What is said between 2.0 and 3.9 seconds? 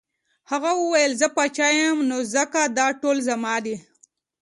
نو ځکه دا ټول زما دي.